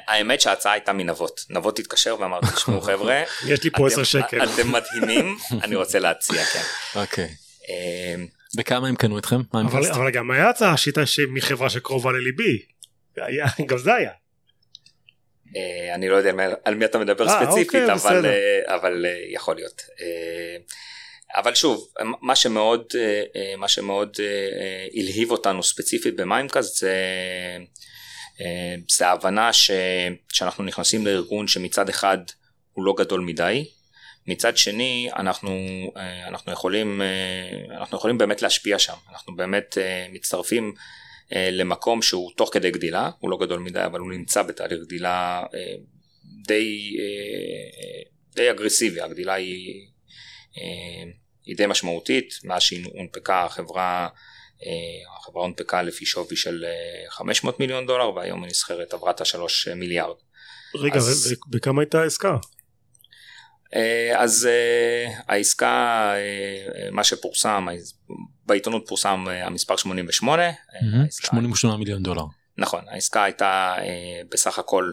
[0.08, 4.72] האמת שההצעה הייתה מנבות, נבות התקשר ואמר תשמעו חבר'ה, יש לי פה 10 שקל, אתם
[4.72, 6.62] מדהימים, אני רוצה להציע כן.
[6.96, 7.30] אוקיי.
[8.58, 9.42] בכמה הם קנו אתכם?
[9.54, 12.60] אבל גם היה הצעה שיטה מחברה שקרובה לליבי.
[13.70, 14.12] גם זה היה.
[15.56, 16.32] אה, אני לא יודע
[16.66, 19.82] על מי אתה מדבר אה, ספציפית אוקיי, אבל, אה, אבל יכול להיות.
[21.36, 21.88] אבל שוב
[22.22, 22.86] מה שמאוד
[23.58, 24.18] מה שמאוד
[24.94, 26.96] הלהיב אותנו ספציפית במיימקאסט זה,
[28.90, 29.72] זה ההבנה ש,
[30.34, 32.18] שאנחנו נכנסים לארגון שמצד אחד
[32.74, 33.66] הוא לא גדול מדי
[34.28, 35.52] מצד שני אנחנו
[36.28, 37.02] אנחנו יכולים
[37.72, 38.94] אנחנו יכולים באמת להשפיע שם.
[39.12, 39.78] אנחנו באמת
[40.12, 40.74] מצטרפים
[41.34, 45.44] אה, למקום שהוא תוך כדי גדילה, הוא לא גדול מדי אבל הוא נמצא בתהליך גדילה
[45.54, 45.76] אה,
[46.48, 48.02] די, אה,
[48.36, 49.88] די אגרסיבי, הגדילה היא,
[51.46, 54.08] היא די משמעותית, מאז שהיא הונפקה החברה
[55.18, 56.66] החברה הונפקה לפי שווי של
[57.10, 60.16] 500 מיליון דולר והיום היא נסחרת עברה את השלוש מיליארד.
[60.76, 61.36] רגע, אז...
[61.50, 62.38] בכמה הייתה העסקה?
[63.76, 67.68] אה, אז אה, העסקה, אה, מה שפורסם,
[68.46, 70.44] בעיתונות פורסם המספר 88.
[71.10, 72.24] 88 מיליון דולר.
[72.58, 73.76] נכון, העסקה הייתה
[74.32, 74.92] בסך הכל,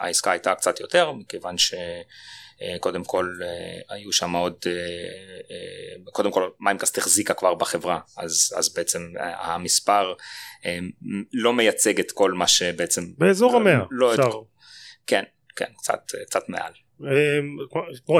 [0.00, 1.54] העסקה הייתה קצת יותר, מכיוון
[2.60, 3.38] שקודם כל
[3.88, 4.54] היו שם עוד,
[6.04, 10.14] קודם כל מיימקאסט החזיקה כבר בחברה, אז, אז בעצם המספר
[11.32, 13.02] לא מייצג את כל מה שבעצם...
[13.18, 14.30] באזור המאה, לא, אפשר.
[15.06, 15.22] כן,
[15.56, 16.72] כן, קצת, קצת מעל.
[17.00, 17.56] אמ,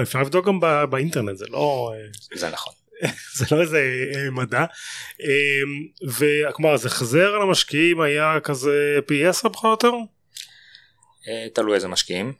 [0.02, 1.92] אפשר לבדוק גם באינטרנט זה לא
[2.34, 2.72] זה נכון
[3.38, 4.64] זה לא איזה אה, מדע
[6.04, 9.96] וכלומר זה חזר למשקיעים היה כזה פי 10 פחות או יותר?
[11.28, 12.32] אה, תלוי איזה משקיעים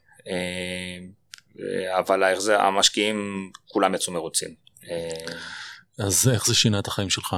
[1.61, 2.23] אה, אבל
[2.59, 4.55] המשקיעים כולם יצאו מרוצים.
[5.99, 7.37] אז איך זה שינה את החיים שלך?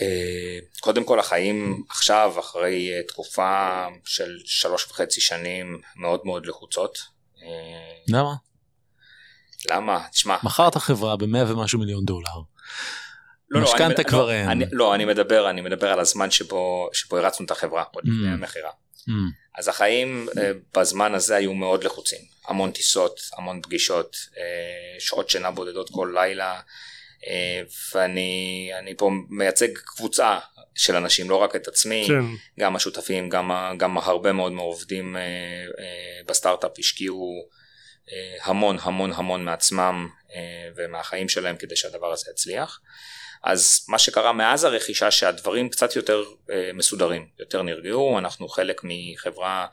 [0.00, 6.98] אה, קודם כל החיים עכשיו אחרי אה, תקופה של שלוש וחצי שנים מאוד מאוד לחוצות.
[7.42, 7.48] אה,
[8.08, 8.34] למה?
[9.70, 10.06] למה?
[10.12, 10.36] תשמע.
[10.42, 12.40] מכרת חברה במאה ומשהו מיליון דולר.
[13.50, 14.48] לא, משכנתה לא, כבר לא, אין.
[14.48, 18.30] אני, לא, אני מדבר, אני מדבר על הזמן שבו, שבו הרצנו את החברה, עוד לפני
[18.30, 18.34] mm.
[18.34, 18.70] המכירה.
[19.58, 20.28] אז החיים
[20.76, 22.20] בזמן הזה היו מאוד לחוצים.
[22.46, 24.16] המון טיסות, המון פגישות,
[24.98, 26.60] שעות שינה בודדות כל לילה.
[27.26, 27.62] אה,
[27.94, 30.38] ואני פה מייצג קבוצה
[30.74, 32.60] של אנשים, לא רק את עצמי, כן.
[32.60, 37.48] גם השותפים, גם, גם הרבה מאוד מהעובדים אה, אה, בסטארט-אפ השקיעו
[38.42, 40.08] המון המון המון מעצמם
[40.76, 42.80] ומהחיים שלהם כדי שהדבר הזה יצליח.
[43.44, 46.24] אז מה שקרה מאז הרכישה שהדברים קצת יותר
[46.74, 49.66] מסודרים, יותר נרגעו, אנחנו חלק מחברה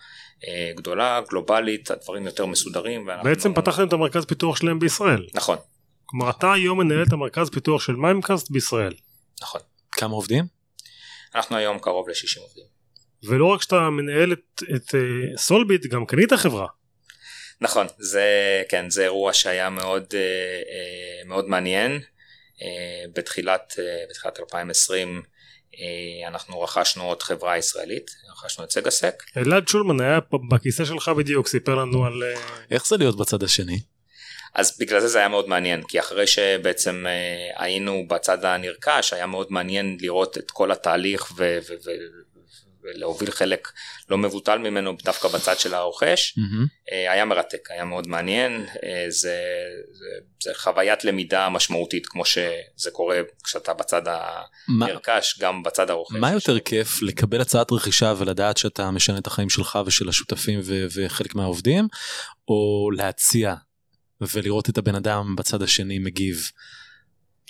[0.76, 3.08] גדולה, גלובלית, הדברים יותר מסודרים.
[3.08, 3.30] ואנחנו...
[3.30, 5.28] בעצם פתחתם את המרכז פיתוח שלהם בישראל.
[5.34, 5.58] נכון,
[6.06, 8.94] כלומר אתה היום מנהל את המרכז פיתוח של מיימקאסט בישראל.
[9.42, 9.62] נכון.
[9.92, 10.46] כמה עובדים?
[11.36, 12.66] אנחנו היום קרוב ל-60 עובדים.
[13.24, 16.68] ולא רק שאתה מנהל את, את uh, סולביט, גם קנית חברה.
[17.62, 22.02] נכון, זה, כן, זה אירוע שהיה מאוד, uh, uh, מאוד מעניין.
[22.60, 22.64] Uh,
[23.16, 25.22] בתחילת, uh, בתחילת 2020
[25.74, 25.78] uh,
[26.28, 29.24] אנחנו רכשנו עוד חברה ישראלית, רכשנו את סגסק.
[29.38, 32.14] אלעד שולמן היה בכיסא שלך בדיוק, סיפר לנו על...
[32.14, 32.40] Uh...
[32.72, 33.80] איך זה להיות בצד השני?
[34.54, 39.26] אז בגלל זה זה היה מאוד מעניין, כי אחרי שבעצם uh, היינו בצד הנרכש, היה
[39.26, 42.35] מאוד מעניין לראות את כל התהליך ו- ו- ו-
[42.86, 43.72] ולהוביל חלק
[44.10, 46.94] לא מבוטל ממנו דווקא בצד של הרוכש, mm-hmm.
[47.12, 49.38] היה מרתק, היה מאוד מעניין, אה, זה,
[49.92, 50.06] זה,
[50.44, 56.16] זה חוויית למידה משמעותית כמו שזה קורה כשאתה בצד הנרכש, גם בצד הרוכש.
[56.16, 60.86] מה יותר כיף לקבל הצעת רכישה ולדעת שאתה משנה את החיים שלך ושל השותפים ו-
[60.96, 61.88] וחלק מהעובדים,
[62.48, 63.56] או להציע
[64.22, 66.52] ולראות את הבן אדם בצד השני מגיב?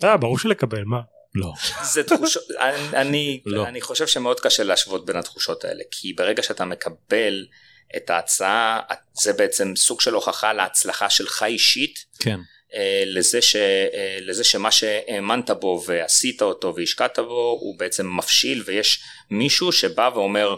[0.04, 1.00] אה, ברור שלקבל, מה?
[1.36, 1.54] לא.
[1.93, 3.67] זה תחושות, אני, אני, לא.
[3.67, 7.45] אני חושב שמאוד קשה להשוות בין התחושות האלה, כי ברגע שאתה מקבל
[7.98, 8.82] את ההצעה,
[9.21, 12.06] זה בעצם סוג של הוכחה להצלחה שלך אישית.
[12.19, 12.39] כן.
[12.76, 18.63] אה, לזה, ש, אה, לזה שמה שהאמנת בו ועשית אותו והשקעת בו הוא בעצם מפשיל
[18.65, 20.56] ויש מישהו שבא ואומר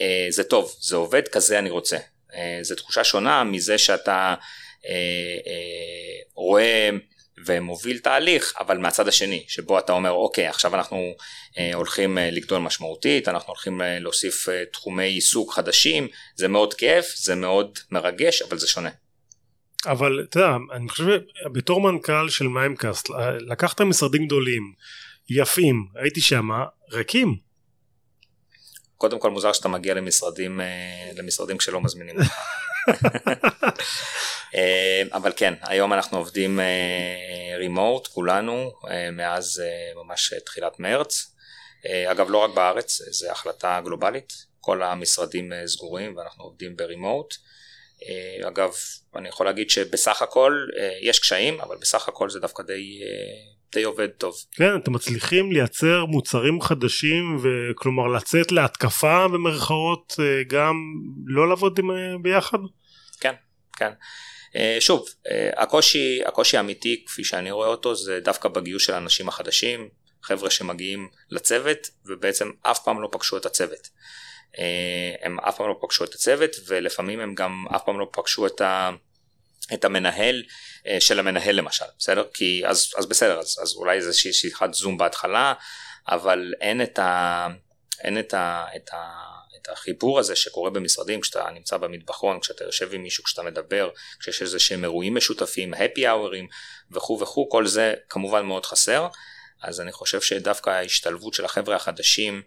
[0.00, 1.96] אה, זה טוב זה עובד כזה אני רוצה
[2.62, 4.34] זו תחושה שונה מזה שאתה
[6.34, 6.90] רואה
[7.46, 11.14] ומוביל תהליך אבל מהצד השני שבו אתה אומר אוקיי עכשיו אנחנו
[11.58, 16.74] אה, הולכים אה, לגדול משמעותית אנחנו הולכים אה, להוסיף אה, תחומי עיסוק חדשים זה מאוד
[16.74, 18.90] כיף זה מאוד מרגש אבל זה שונה.
[19.86, 21.04] אבל אתה יודע אני חושב
[21.52, 23.08] בתור מנכ"ל של מיימקאסט
[23.40, 24.72] לקחת משרדים גדולים
[25.30, 26.48] יפים הייתי שם
[26.92, 27.36] ריקים.
[28.96, 30.60] קודם כל מוזר שאתה מגיע למשרדים
[31.14, 32.32] למשרדים כשלא מזמינים אותך.
[34.54, 36.60] אה, אבל כן, היום אנחנו עובדים
[37.56, 39.62] רימוט אה, כולנו אה, מאז
[39.96, 41.28] ממש תחילת מרץ.
[42.10, 47.34] אגב לא רק בארץ, זו החלטה גלובלית, כל המשרדים סגורים ואנחנו עובדים ברימוט.
[48.48, 48.74] אגב,
[49.16, 50.66] אני יכול להגיד שבסך הכל
[51.00, 53.00] יש קשיים, אבל בסך הכל זה דווקא די,
[53.72, 54.34] די עובד טוב.
[54.52, 60.74] כן, אתם מצליחים לייצר מוצרים חדשים וכלומר לצאת להתקפה במרכאות גם
[61.26, 61.80] לא לעבוד
[62.22, 62.58] ביחד?
[63.20, 63.34] כן,
[63.76, 63.90] כן.
[64.56, 69.28] אה, שוב, אה, הקושי, הקושי האמיתי כפי שאני רואה אותו זה דווקא בגיוס של האנשים
[69.28, 69.88] החדשים,
[70.22, 73.88] חבר'ה שמגיעים לצוות ובעצם אף פעם לא פגשו את הצוות.
[74.58, 78.46] אה, הם אף פעם לא פגשו את הצוות ולפעמים הם גם אף פעם לא פגשו
[78.46, 78.90] את, ה,
[79.74, 80.42] את המנהל
[81.00, 82.24] של המנהל למשל, בסדר?
[82.34, 85.54] כי אז, אז בסדר, אז, אז אולי איזושהי שיחת זום בהתחלה,
[86.08, 87.48] אבל אין את ה...
[88.00, 88.64] אין את ה...
[88.76, 89.32] את ה
[89.62, 94.42] את החיבור הזה שקורה במשרדים כשאתה נמצא במטבחון, כשאתה יושב עם מישהו, כשאתה מדבר, כשיש
[94.42, 96.46] איזה שהם אירועים משותפים, happy hoursים
[96.90, 99.08] וכו' וכו', כל זה כמובן מאוד חסר,
[99.62, 102.42] אז אני חושב שדווקא ההשתלבות של החבר'ה החדשים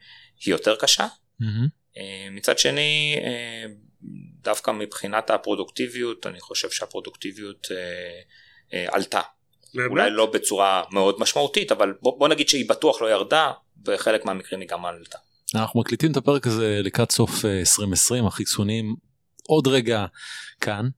[0.46, 1.08] היא יותר קשה.
[1.42, 2.00] Mm-hmm.
[2.32, 3.66] מצד שני, אה,
[4.46, 7.68] דווקא מבחינת הפרודוקטיביות, אני חושב שהפרודוקטיביות
[8.74, 9.22] אה, עלתה.
[9.74, 9.90] באמת?
[9.90, 13.52] אולי לא בצורה מאוד משמעותית, אבל בוא, בוא נגיד שהיא בטוח לא ירדה,
[13.84, 15.18] בחלק מהמקרים היא גם עלתה.
[15.56, 18.96] אנחנו מקליטים את הפרק הזה לקראת סוף 2020 אה, החיסונים
[19.48, 20.06] עוד רגע
[20.62, 20.90] כאן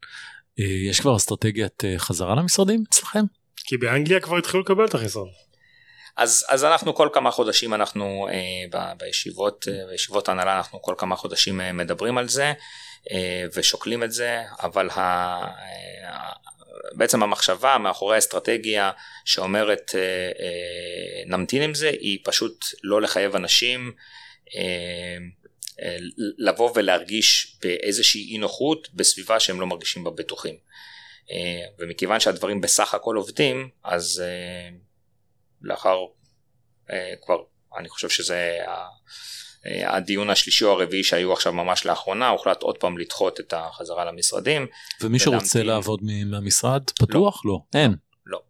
[0.59, 3.23] אה, יש כבר אסטרטגיית אה, חזרה למשרדים אצלכם?
[3.55, 5.27] כי באנגליה כבר התחילו לקבל את החיסון.
[6.17, 11.61] אז, אז אנחנו כל כמה חודשים אנחנו אה, בישיבות בישיבות ההנהלה אנחנו כל כמה חודשים
[11.61, 12.53] אה, מדברים על זה
[13.11, 16.31] אה, ושוקלים את זה אבל ה, אה,
[16.93, 18.91] בעצם המחשבה מאחורי האסטרטגיה
[19.25, 23.91] שאומרת אה, אה, נמתין עם זה היא פשוט לא לחייב אנשים
[24.55, 25.17] אה,
[25.81, 25.97] אה,
[26.37, 30.55] לבוא ולהרגיש באיזושהי אי נוחות בסביבה שהם לא מרגישים בה בטוחים.
[31.31, 34.23] אה, ומכיוון שהדברים בסך הכל עובדים אז
[35.61, 35.97] לאחר
[37.25, 37.37] כבר
[37.77, 38.57] אני חושב שזה
[39.65, 44.67] הדיון השלישי או הרביעי שהיו עכשיו ממש לאחרונה הוחלט עוד פעם לדחות את החזרה למשרדים.
[45.01, 47.45] ומי שרוצה לעבוד מהמשרד פתוח?
[47.45, 47.51] לא.
[47.51, 47.79] לא.
[47.79, 47.95] אין.
[48.25, 48.41] לא.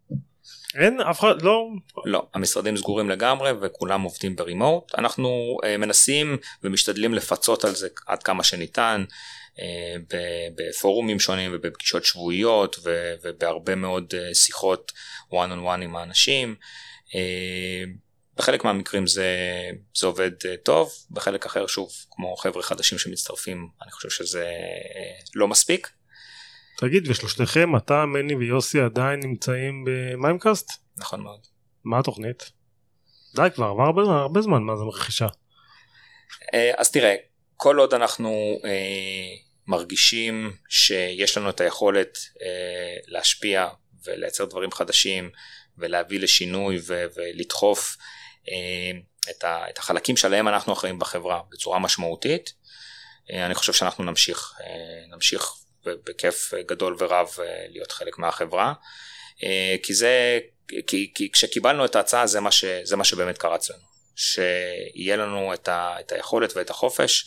[0.74, 1.68] אין אף אחד לא
[2.04, 8.22] לא המשרדים סגורים לגמרי וכולם עובדים ברימוט אנחנו uh, מנסים ומשתדלים לפצות על זה עד
[8.22, 9.04] כמה שניתן
[9.56, 9.60] uh,
[10.56, 14.92] בפורומים שונים ובפגישות שבועיות ו, ובהרבה מאוד uh, שיחות
[15.30, 16.54] one on one עם האנשים.
[16.58, 16.87] Uh,
[18.36, 19.36] בחלק מהמקרים זה,
[19.94, 25.30] זה עובד uh, טוב בחלק אחר שוב כמו חבר'ה חדשים שמצטרפים אני חושב שזה uh,
[25.34, 25.90] לא מספיק.
[26.76, 30.70] תגיד ושלושתכם אתה מני ויוסי עדיין נמצאים במיימקאסט?
[30.96, 31.40] נכון מאוד.
[31.84, 32.50] מה התוכנית?
[33.36, 35.26] די כבר עבר הרבה, הרבה זמן מה זה רכישה.
[36.54, 37.14] אה, אז תראה
[37.56, 39.34] כל עוד אנחנו אה,
[39.66, 43.68] מרגישים שיש לנו את היכולת אה, להשפיע
[44.04, 45.30] ולייצר דברים חדשים
[45.78, 47.96] ולהביא לשינוי ו- ולדחוף
[48.48, 48.98] אה,
[49.30, 52.52] את, ה- את החלקים שעליהם אנחנו אחראים בחברה בצורה משמעותית.
[53.30, 55.52] אה, אני חושב שאנחנו נמשיך, אה, נמשיך
[55.84, 57.28] בכיף גדול ורב
[57.68, 58.72] להיות חלק מהחברה.
[59.82, 60.38] כי זה,
[60.86, 63.82] כי, כי כשקיבלנו את ההצעה זה מה, ש, זה מה שבאמת קרה אצלנו.
[64.16, 67.26] שיהיה לנו את, ה, את היכולת ואת החופש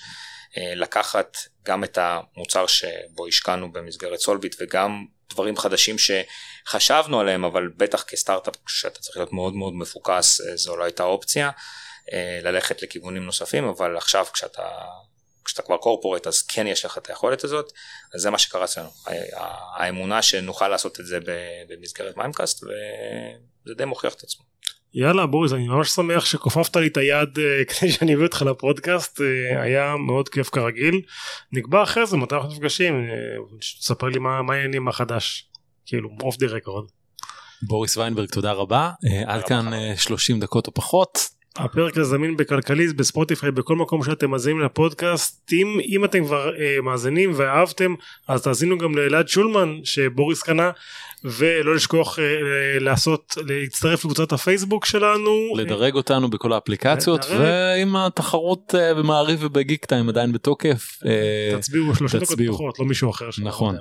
[0.58, 8.04] לקחת גם את המוצר שבו השקענו במסגרת סולביט וגם דברים חדשים שחשבנו עליהם אבל בטח
[8.04, 11.50] כסטארט-אפ שאתה צריך להיות מאוד מאוד מפוקס זו לא הייתה אופציה
[12.44, 14.70] ללכת לכיוונים נוספים אבל עכשיו כשאתה
[15.46, 17.72] כשאתה כבר קורפורט אז כן יש לך את היכולת הזאת,
[18.16, 18.90] אז זה מה שקרה אצלנו.
[19.78, 21.20] האמונה שנוכל לעשות את זה
[21.68, 24.46] במסגרת מיימקאסט וזה די מוכיח את עצמו.
[24.93, 29.21] יאללה בוריס אני ממש שמח שכופפת לי את היד אה, כדי שאני אביא אותך לפודקאסט
[29.21, 31.01] אה, היה מאוד כיף כרגיל.
[31.51, 35.49] נקבע אחרי זה מתי אנחנו נפגשים אה, תספר לי מה העניינים החדש
[35.86, 36.86] כאילו off the record.
[37.67, 38.91] בוריס ויינברג תודה רבה.
[39.25, 41.30] עד כאן 30 דקות או פחות.
[41.56, 45.54] הפרק הזה זמין בכלכליסט ב Spotify בכל מקום שאתם מאזינים לפודקאסט.
[45.54, 47.95] אם, אם אתם כבר אה, מאזינים ואהבתם
[48.27, 50.71] אז תאזינו גם לאלעד שולמן שבוריס קנה
[51.24, 52.24] ולא לשכוח אה,
[52.80, 55.54] לעשות להצטרף לקבוצת הפייסבוק שלנו.
[55.56, 57.40] לדרג אותנו בכל האפליקציות לדרג.
[57.42, 63.10] ואם התחרות אה, במעריב ובגיק טיים עדיין בתוקף אה, תצביעו שלושה דקות פחות לא מישהו
[63.10, 63.76] אחר נכון.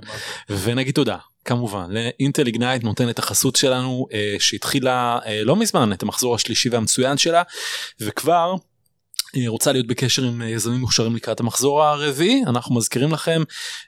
[0.65, 4.07] ונגיד תודה כמובן לאינטל איגנייט נותן את החסות שלנו
[4.39, 7.43] שהתחילה לא מזמן את המחזור השלישי והמצוין שלה
[8.01, 8.55] וכבר
[9.47, 12.43] רוצה להיות בקשר עם יזמים מוכשרים לקראת המחזור הרביעי.
[12.47, 13.43] אנחנו מזכירים לכם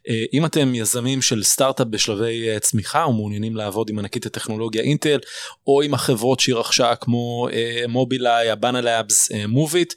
[0.09, 5.19] אה, אם אתם יזמים של סטארט-אפ בשלבי אה, צמיחה ומעוניינים לעבוד עם ענקית הטכנולוגיה אינטל
[5.67, 7.49] או עם החברות שהיא רכשה כמו
[7.89, 9.95] מובילאיי, הבאנה לאבס, מוביט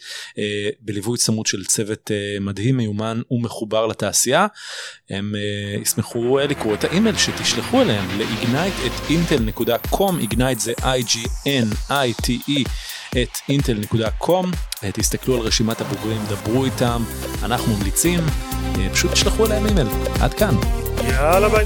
[0.82, 4.48] בליווי צמוד של צוות מדהים מיומן ומחובר לתעשייה
[5.10, 5.34] הם
[5.82, 8.92] ישמחו לקרוא את האימייל שתשלחו אליהם ל-ignite את
[10.22, 12.64] ignite זה i-g-n-i-t-e
[13.22, 14.46] את intel.com,
[14.94, 17.04] תסתכלו על רשימת הבוגרים, דברו איתם,
[17.44, 18.20] אנחנו ממליצים,
[18.94, 19.88] פשוט תשלחו אליהם אימייל.
[20.22, 20.56] עד כאן.
[21.08, 21.66] יאללה ביי.